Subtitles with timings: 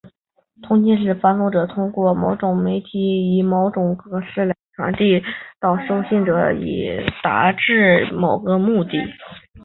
[0.63, 5.25] 通信是发送者通过某种媒体以某种格式来传递信息
[5.59, 6.89] 到收信者以
[7.21, 8.97] 达致某个目的。